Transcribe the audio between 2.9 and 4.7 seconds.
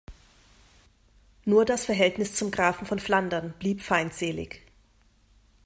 Flandern blieb feindselig.